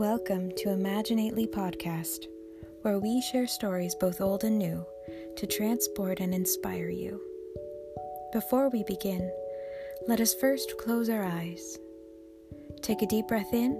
[0.00, 2.24] Welcome to Imaginately Podcast,
[2.80, 4.86] where we share stories both old and new
[5.36, 7.20] to transport and inspire you.
[8.32, 9.30] Before we begin,
[10.08, 11.76] let us first close our eyes.
[12.80, 13.72] Take a deep breath in,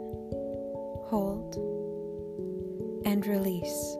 [1.06, 1.54] hold,
[3.06, 3.96] and release.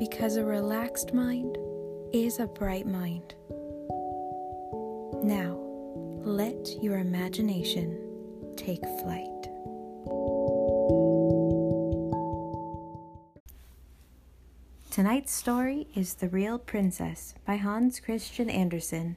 [0.00, 1.56] Because a relaxed mind
[2.12, 3.36] is a bright mind.
[5.22, 5.60] Now,
[6.24, 8.00] let your imagination
[8.56, 9.53] take flight.
[14.94, 19.16] Tonight's story is The Real Princess by Hans Christian Andersen.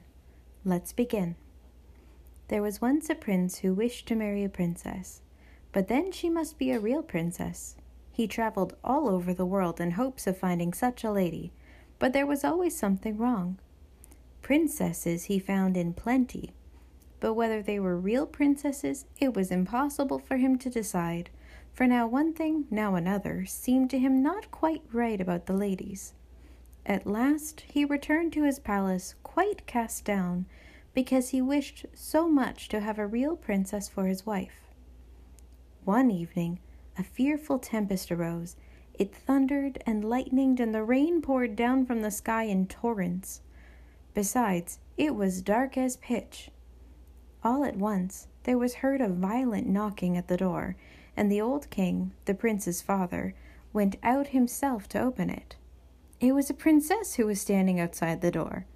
[0.64, 1.36] Let's begin.
[2.48, 5.20] There was once a prince who wished to marry a princess,
[5.70, 7.76] but then she must be a real princess.
[8.10, 11.52] He traveled all over the world in hopes of finding such a lady,
[12.00, 13.60] but there was always something wrong.
[14.42, 16.54] Princesses he found in plenty,
[17.20, 21.30] but whether they were real princesses it was impossible for him to decide
[21.78, 26.12] for now one thing, now another, seemed to him not quite right about the ladies.
[26.84, 30.46] At last he returned to his palace quite cast down,
[30.92, 34.72] because he wished so much to have a real princess for his wife.
[35.84, 36.58] One evening
[36.98, 38.56] a fearful tempest arose.
[38.94, 43.40] It thundered and lightened, and the rain poured down from the sky in torrents.
[44.14, 46.50] Besides, it was dark as pitch.
[47.44, 50.74] All at once there was heard a violent knocking at the door,
[51.18, 53.34] and the old king, the prince's father,
[53.72, 55.56] went out himself to open it.
[56.20, 58.66] It was a princess who was standing outside the door.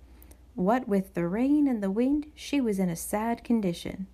[0.56, 4.08] What with the rain and the wind, she was in a sad condition.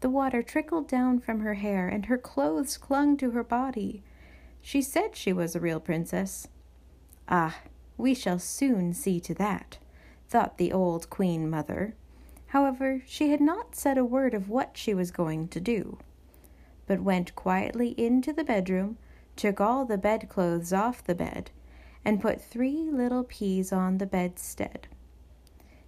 [0.00, 4.02] The water trickled down from her hair, and her clothes clung to her body.
[4.62, 6.48] She said she was a real princess.
[7.28, 7.60] Ah,
[7.98, 9.76] we shall soon see to that,
[10.30, 11.94] thought the old queen mother.
[12.48, 15.98] However, she had not said a word of what she was going to do
[16.86, 18.96] but went quietly into the bedroom,
[19.34, 21.50] took all the bedclothes off the bed,
[22.04, 24.86] and put three little peas on the bedstead.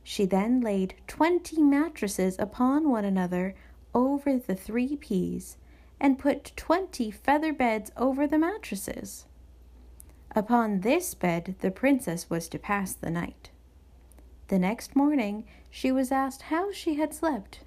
[0.02, 3.54] She then laid twenty mattresses upon one another
[3.94, 5.56] over the three peas,
[6.00, 9.26] and put twenty feather beds over the mattresses.
[10.34, 13.50] Upon this bed the princess was to pass the night.
[14.48, 17.60] The next morning she was asked how she had slept.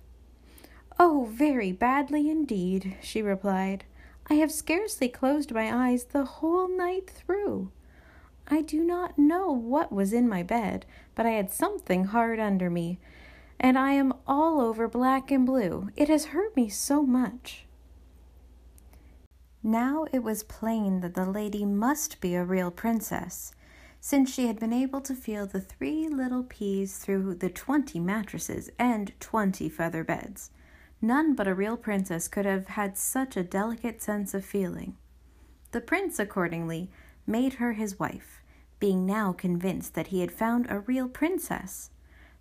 [1.00, 3.85] Oh, very badly indeed, she replied.
[4.29, 7.72] I have scarcely closed my eyes the whole night through.
[8.47, 10.85] I do not know what was in my bed,
[11.16, 13.00] but I had something hard under me,
[13.59, 15.90] and I am all over black and blue.
[15.96, 17.66] It has hurt me so much.
[19.63, 23.53] Now it was plain that the lady must be a real princess,
[24.00, 28.69] since she had been able to feel the three little peas through the twenty mattresses
[28.79, 30.50] and twenty feather beds.
[31.01, 34.97] None but a real princess could have had such a delicate sense of feeling.
[35.72, 36.91] The prince, accordingly,
[37.25, 38.41] made her his wife,
[38.79, 41.90] being now convinced that he had found a real princess.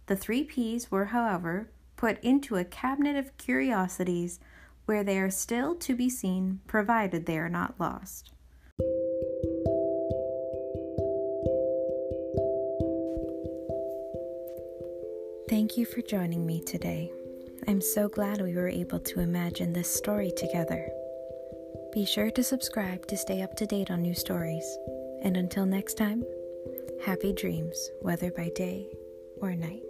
[0.06, 4.41] The three peas were, however, put into a cabinet of curiosities
[4.84, 8.32] where they are still to be seen, provided they are not lost.
[15.49, 17.10] Thank you for joining me today.
[17.69, 20.88] I'm so glad we were able to imagine this story together.
[21.93, 24.78] Be sure to subscribe to stay up to date on new stories.
[25.22, 26.25] And until next time,
[27.04, 28.87] happy dreams, whether by day
[29.41, 29.82] or night.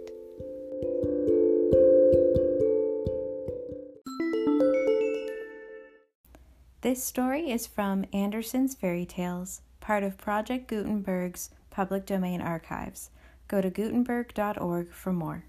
[6.81, 13.11] This story is from Andersen's Fairy Tales, part of Project Gutenberg's public domain archives.
[13.47, 15.45] Go to gutenberg.org for more.